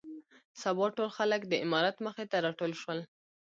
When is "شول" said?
2.81-2.99